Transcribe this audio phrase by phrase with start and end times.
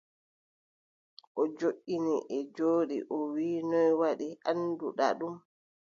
[1.39, 5.35] O joɗɗini, en njooɗi, o wii: noy waɗi annduɗa ɗum?